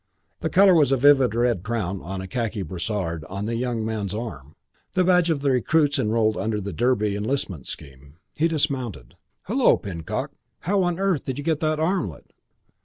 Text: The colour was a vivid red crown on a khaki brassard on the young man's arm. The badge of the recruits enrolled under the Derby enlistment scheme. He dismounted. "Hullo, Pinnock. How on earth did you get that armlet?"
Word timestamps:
The 0.39 0.49
colour 0.49 0.73
was 0.73 0.91
a 0.91 0.97
vivid 0.97 1.35
red 1.35 1.61
crown 1.61 2.01
on 2.01 2.21
a 2.21 2.27
khaki 2.27 2.63
brassard 2.63 3.23
on 3.25 3.45
the 3.45 3.53
young 3.55 3.85
man's 3.85 4.15
arm. 4.15 4.55
The 4.93 5.03
badge 5.03 5.29
of 5.29 5.41
the 5.41 5.51
recruits 5.51 5.99
enrolled 5.99 6.37
under 6.39 6.59
the 6.59 6.73
Derby 6.73 7.15
enlistment 7.15 7.67
scheme. 7.67 8.17
He 8.35 8.47
dismounted. 8.47 9.13
"Hullo, 9.43 9.77
Pinnock. 9.77 10.31
How 10.61 10.81
on 10.81 10.97
earth 10.97 11.25
did 11.25 11.37
you 11.37 11.43
get 11.43 11.59
that 11.59 11.79
armlet?" 11.79 12.31